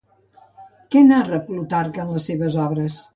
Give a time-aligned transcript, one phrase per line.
[0.95, 2.99] Què narra Plutarc en les seves obres?